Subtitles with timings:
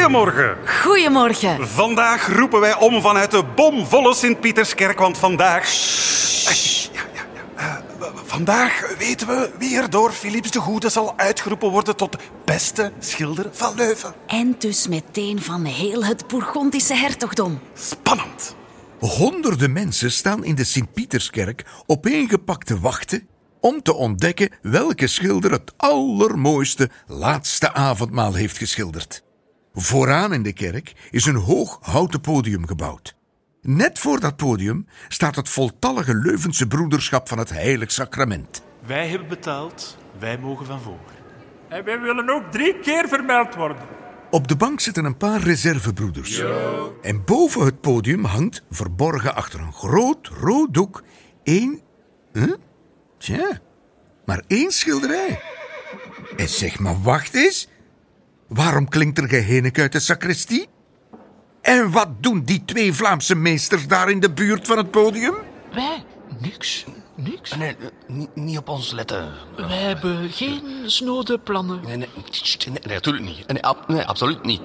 [0.00, 0.56] Goedemorgen.
[0.82, 1.68] Goedemorgen.
[1.68, 5.62] Vandaag roepen wij om vanuit de bomvolle Sint-Pieterskerk, want vandaag...
[5.64, 6.54] Eh,
[6.92, 7.82] Ja, ja, ja.
[8.00, 12.92] Eh, vandaag weten we wie er door Philips de Goede zal uitgeroepen worden tot beste
[12.98, 14.14] schilder van Leuven.
[14.26, 17.60] En dus meteen van heel het Bourgondische hertogdom.
[17.74, 18.54] Spannend.
[18.98, 23.28] Honderden mensen staan in de Sint-Pieterskerk opeengepakt te wachten
[23.60, 29.22] om te ontdekken welke schilder het allermooiste laatste avondmaal heeft geschilderd.
[29.74, 33.16] Vooraan in de kerk is een hoog houten podium gebouwd.
[33.62, 38.62] Net voor dat podium staat het voltallige Leuvense broederschap van het Heilig Sacrament.
[38.86, 40.98] Wij hebben betaald, wij mogen van voor.
[41.68, 43.76] En wij willen ook drie keer vermeld worden.
[44.30, 46.42] Op de bank zitten een paar reservebroeders.
[47.02, 51.02] En boven het podium hangt, verborgen achter een groot rood doek,
[51.42, 51.80] één.
[52.32, 52.54] Huh?
[53.18, 53.58] Tja,
[54.24, 55.40] maar één schilderij.
[56.36, 57.68] En zeg maar, wacht eens.
[58.50, 60.68] Waarom klinkt er gehenik uit de sacristie?
[61.62, 65.34] En wat doen die twee Vlaamse meesters daar in de buurt van het podium?
[65.74, 66.04] Wij?
[66.40, 66.84] Niks.
[67.14, 67.56] Niks.
[67.56, 67.76] Nee,
[68.08, 69.32] eh, niet- op ons letten.
[69.56, 71.80] Wij hebben geen snode plannen.
[71.86, 73.46] Nee, nee, sst, nee, nee, natuurlijk niet.
[73.46, 74.60] Nee, ab- nee, absoluut niet.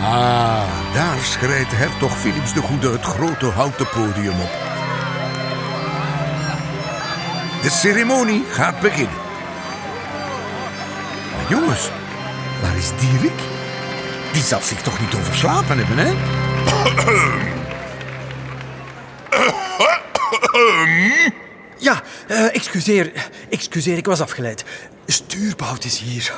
[0.00, 4.50] Ah, daar schrijdt hertog Philips de Goede het grote houten podium op.
[7.62, 9.26] De ceremonie gaat beginnen.
[11.48, 11.90] Jongens,
[12.62, 13.40] waar is Dierik?
[14.32, 16.12] Die zal zich toch niet overslapen hebben, hè?
[21.78, 23.12] Ja, eh, excuseer.
[23.50, 24.64] Excuseer, ik was afgeleid.
[25.06, 26.32] Stuurbout is hier.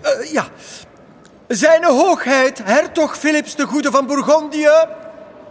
[0.00, 0.48] Eh, ja.
[1.48, 4.70] Zijn hoogheid, hertog Philips de Goede van Bourgondië,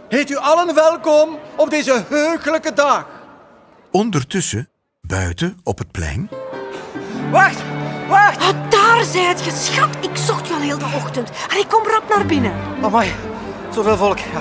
[0.08, 3.06] heet u allen welkom op deze heugelijke dag.
[3.90, 4.68] Ondertussen,
[5.00, 6.30] buiten op het plein,
[7.30, 7.62] Wacht,
[8.08, 8.38] wacht.
[8.40, 9.88] Ah, daar zijt je, schat.
[10.00, 11.30] Ik zocht je al heel de ochtend.
[11.50, 12.52] En ik kom rap naar binnen.
[12.82, 13.10] Amai,
[13.74, 14.18] zoveel volk.
[14.18, 14.40] Ja.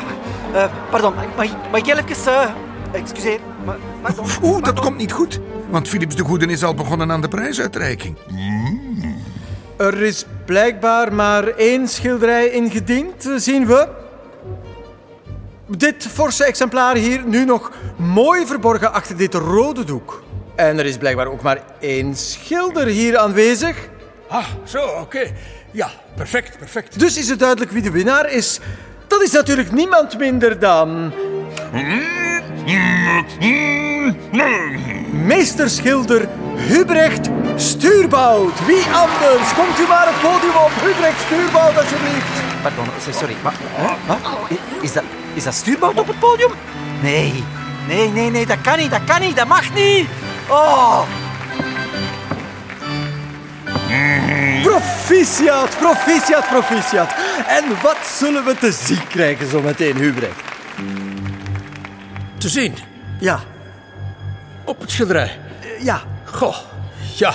[0.62, 2.34] Eh, pardon, mag, mag ik heel even...
[2.34, 2.50] eh,
[2.92, 3.40] excuseer.
[3.66, 4.84] Ma- pardon, Oeh, dat pardon.
[4.84, 5.40] komt niet goed.
[5.70, 8.16] Want Philips de Goede is al begonnen aan de prijsuitreiking.
[9.78, 13.88] Er is blijkbaar maar één schilderij ingediend, eh, zien we.
[15.78, 20.24] Dit forse exemplaar hier nu nog mooi verborgen achter dit rode doek.
[20.58, 23.78] En er is blijkbaar ook maar één schilder hier aanwezig.
[24.28, 25.32] Ah, zo, oké.
[25.72, 27.00] Ja, perfect, perfect.
[27.00, 28.60] Dus is het duidelijk wie de winnaar is.
[29.08, 31.14] Dat is natuurlijk niemand minder dan...
[35.12, 38.66] Meesterschilder Hubrecht Stuurbout.
[38.66, 39.54] Wie anders?
[39.54, 40.72] Komt u maar het podium op.
[40.84, 42.62] Hubrecht Stuurbout, alsjeblieft.
[42.62, 43.54] Pardon, sorry, maar...
[44.82, 45.04] Is dat,
[45.34, 46.52] is dat stuurbout op het podium?
[47.02, 47.44] Nee.
[47.88, 50.08] Nee, nee, nee, dat kan niet, dat kan niet, dat mag niet.
[50.50, 51.04] Oh.
[54.64, 57.10] Proficiat, proficiat, proficiat.
[57.48, 60.42] En wat zullen we te zien krijgen zometeen, Hubrecht?
[62.38, 62.76] Te zien,
[63.20, 63.40] Ja,
[64.66, 65.40] op het schilderij.
[65.62, 66.56] eh, ja, Goh,
[67.16, 67.34] ja.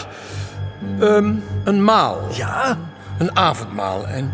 [1.00, 1.34] Ehm,
[1.64, 2.28] een maal.
[2.32, 2.78] ja.
[3.18, 4.06] Een avondmaal.
[4.06, 4.32] En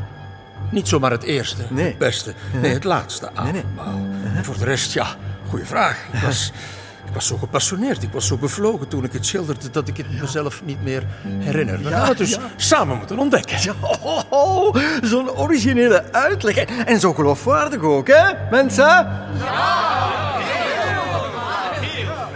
[0.70, 1.84] niet zomaar het eerste, Nee.
[1.84, 2.34] het beste.
[2.52, 4.00] Nee, het laatste avondmaal.
[4.36, 5.06] En voor de rest, ja,
[5.48, 5.96] goede vraag.
[6.12, 6.52] Ik was,
[7.08, 9.70] ik was zo gepassioneerd, ik was zo bevlogen toen ik het schilderde...
[9.70, 11.06] dat ik het mezelf niet meer
[11.38, 11.82] herinner.
[11.82, 12.40] We gaan het dus ja.
[12.56, 13.58] samen moeten ontdekken.
[13.62, 16.56] Ja, oh, oh, zo'n originele uitleg.
[16.56, 19.08] En- zo geloofwaardig ook, hè, mensen?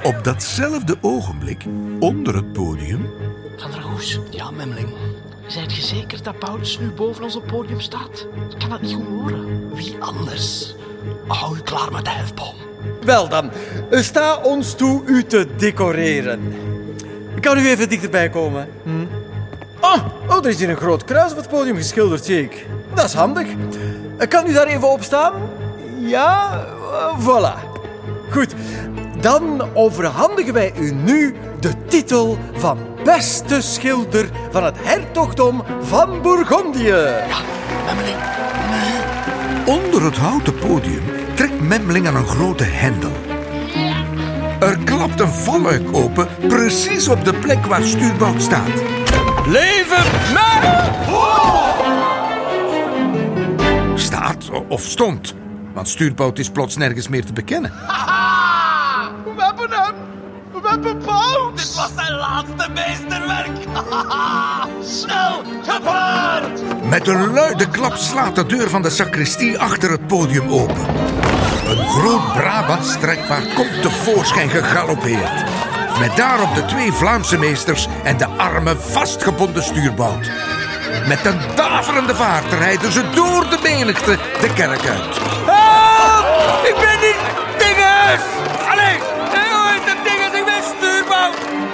[0.03, 1.65] Op datzelfde ogenblik,
[1.99, 3.11] onder het podium,
[3.57, 4.89] Van der Goes, Ja, Memling.
[5.47, 8.27] zijt je zeker dat Paulus nu boven ons op het podium staat?
[8.51, 9.75] Ik kan dat niet goed horen.
[9.75, 10.75] Wie anders?
[11.27, 12.55] Hou u klaar met de hefboom.
[13.05, 13.51] Wel dan,
[13.91, 16.55] sta ons toe u te decoreren.
[17.41, 18.69] Kan u even dichterbij komen?
[18.83, 18.91] Hm?
[19.81, 22.67] Oh, oh, er is hier een groot kruis op het podium geschilderd, zie ik.
[22.95, 23.47] Dat is handig.
[24.29, 25.33] Kan u daar even op staan?
[25.99, 27.71] Ja, eh, voilà.
[28.31, 28.55] Goed,
[29.21, 37.05] dan overhandigen wij u nu de titel van beste schilder van het hertogdom van Bourgondië.
[37.87, 38.17] Memling.
[39.67, 43.13] Onder het houten podium trekt Memling aan een grote hendel.
[44.61, 48.83] Er klapt een valluik open, precies op de plek waar Stuurbout staat.
[49.47, 50.91] Leven mij!
[53.95, 55.35] Staat of stond,
[55.73, 57.73] want Stuurbout is plots nergens meer te bekennen.
[62.47, 63.59] Laatste meesterwerk.
[65.01, 66.61] Snel, gepaard.
[66.85, 70.87] Met een luide klap slaat de deur van de sacristie achter het podium open.
[71.67, 75.45] Een groot Brabants trekpaard komt tevoorschijn gegalopeerd.
[75.99, 80.31] Met daarop de twee Vlaamse meesters en de arme vastgebonden stuurbout.
[81.09, 85.19] Met een daverende vaart rijden ze door de menigte de kerk uit.
[85.47, 86.67] Help!
[86.67, 87.21] Ik ben niet
[87.59, 88.42] dinges!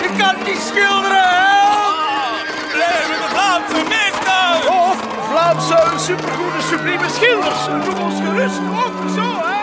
[0.02, 2.46] Ik kan niet schilderen, help!
[2.72, 4.70] Leven de Vlaamse meester!
[4.70, 4.96] Of
[5.28, 7.64] Vlaamse supergoede sublieme schilders.
[7.64, 9.56] Doe ons gerust ook zo, hè?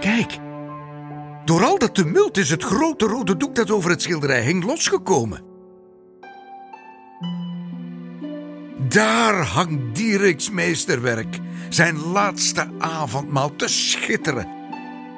[0.00, 0.38] Kijk,
[1.44, 5.42] door al dat tumult is het grote rode doek dat over het schilderij hing losgekomen.
[8.88, 14.59] Daar hangt Dieriks meesterwerk, zijn laatste avondmaal te schitteren.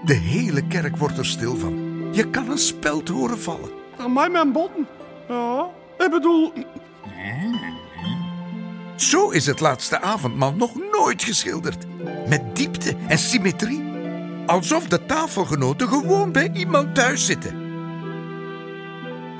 [0.04, 2.08] De hele kerk wordt er stil van.
[2.12, 3.70] Je kan een speld horen vallen.
[3.96, 4.87] Amai, mijn botten.
[5.28, 5.69] Ja,
[5.99, 6.52] ik bedoel...
[8.96, 11.87] Zo is het laatste avondmaal nog nooit geschilderd.
[12.28, 13.82] Met diepte en symmetrie.
[14.46, 17.52] Alsof de tafelgenoten gewoon bij iemand thuis zitten.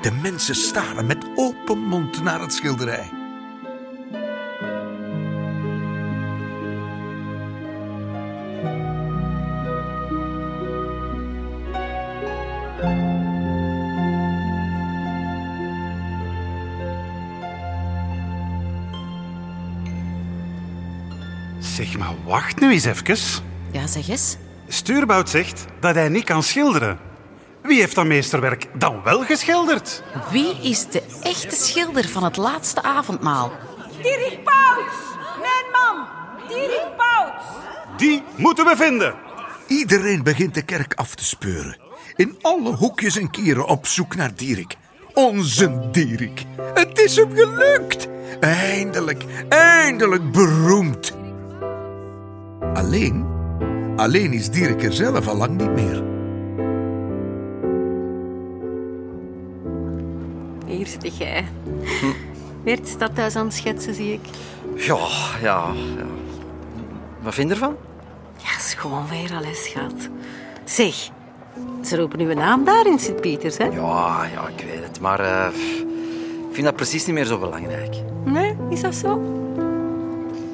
[0.01, 3.22] De mensen staren met open mond naar het schilderij.
[21.83, 23.17] Zeg maar, wacht nu eens even.
[23.71, 24.37] Ja, zeg eens.
[24.67, 26.99] Stuurbout zegt dat hij niet kan schilderen.
[27.61, 30.03] Wie heeft dat meesterwerk dan wel geschilderd?
[30.31, 33.51] Wie is de echte schilder van het laatste avondmaal?
[34.01, 34.95] Dirk Pouts!
[35.39, 36.07] Mijn man!
[36.47, 37.45] Dirk Pouts!
[37.97, 39.15] Die moeten we vinden.
[39.67, 41.77] Iedereen begint de kerk af te speuren.
[42.15, 44.75] In alle hoekjes en kieren op zoek naar Dierik.
[45.13, 46.43] Onze Dierik.
[46.73, 48.07] Het is hem gelukt.
[48.39, 51.21] Eindelijk, eindelijk beroemd.
[52.73, 53.25] Alleen,
[53.95, 56.03] alleen is Dierik er zelf al lang niet meer.
[60.65, 61.45] Hier zit jij.
[62.63, 64.21] Weer het stadhuis aan het schetsen, zie ik.
[64.75, 65.07] Ja,
[65.41, 66.05] ja, ja.
[67.21, 67.75] Wat vind je ervan?
[68.37, 70.09] Ja, schoon weer al eens, schat.
[70.63, 71.09] Zeg,
[71.85, 73.65] ze roepen uw naam daar in Sint-Pieters, hè?
[73.65, 74.99] Ja, ja, ik weet het.
[74.99, 75.47] Maar eh,
[76.49, 77.95] ik vind dat precies niet meer zo belangrijk.
[78.25, 79.21] Nee, is dat zo?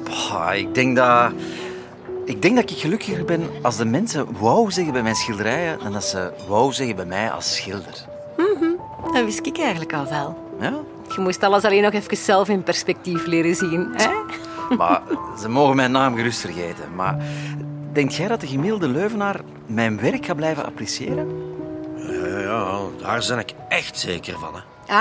[0.04, 1.32] Boah, ik denk dat...
[2.30, 5.92] Ik denk dat ik gelukkiger ben als de mensen wauw zeggen bij mijn schilderijen dan
[5.92, 7.94] dat ze wauw zeggen bij mij als schilder.
[8.36, 10.38] Mhm, Dat wist ik eigenlijk al wel.
[10.60, 10.72] Ja?
[11.14, 14.10] Je moest alles alleen nog even zelf in perspectief leren zien, hè?
[14.76, 15.02] Maar
[15.40, 16.94] ze mogen mijn naam gerust vergeten.
[16.94, 17.16] Maar
[17.92, 21.28] denk jij dat de gemiddelde Leuvenaar mijn werk gaat blijven appreciëren?
[21.96, 24.54] Ja, ja, daar ben ik echt zeker van.
[24.86, 24.94] Hè.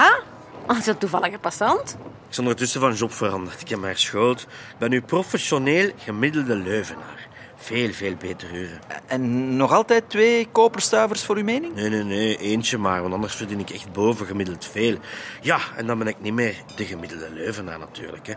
[0.65, 1.97] Ah, is dat toevallige passant?
[2.29, 3.61] Ik ben ondertussen van job veranderd.
[3.61, 4.41] Ik heb maar schoot.
[4.41, 7.27] Ik ben nu professioneel gemiddelde Leuvenaar.
[7.55, 8.79] Veel, veel beter uren.
[9.07, 11.75] En nog altijd twee koperstuivers voor uw mening?
[11.75, 12.37] Nee, nee, nee.
[12.37, 13.01] Eentje maar.
[13.01, 14.97] Want anders verdien ik echt bovengemiddeld veel.
[15.41, 18.27] Ja, en dan ben ik niet meer de gemiddelde Leuvenaar natuurlijk.
[18.27, 18.33] Hè.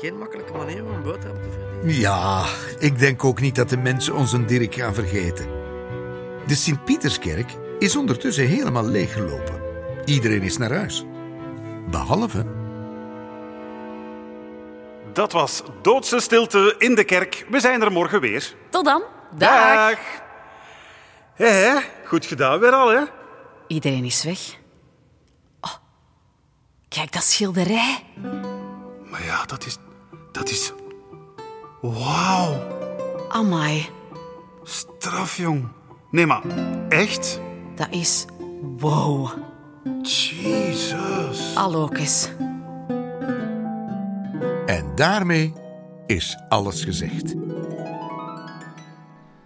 [0.00, 2.00] Geen makkelijke manier om een boterham te verdienen.
[2.00, 2.46] Ja,
[2.78, 5.46] ik denk ook niet dat de mensen onze Dirk gaan vergeten.
[6.46, 9.60] De Sint-Pieterskerk is ondertussen helemaal leeggelopen.
[10.04, 11.04] Iedereen is naar huis.
[11.90, 12.46] Behalve...
[15.12, 17.46] Dat was doodse stilte in de kerk.
[17.48, 18.54] We zijn er morgen weer.
[18.70, 19.02] Tot dan.
[19.36, 19.98] Dag.
[21.34, 23.02] Hé, goed gedaan weer al, hè?
[23.66, 24.38] Iedereen is weg.
[25.60, 25.74] Oh,
[26.88, 28.04] kijk, dat schilderij.
[29.10, 29.76] Maar ja, dat is...
[30.32, 30.72] Dat is...
[31.80, 32.78] Wauw.
[33.28, 33.88] Amai,
[34.62, 35.68] Straf, jong.
[36.10, 36.42] Nee, maar
[36.88, 37.40] echt?
[37.74, 38.24] dat is
[38.78, 39.30] wow.
[40.02, 41.54] Jezus.
[41.54, 42.28] Allokes.
[44.66, 45.52] En daarmee
[46.06, 47.34] is alles gezegd.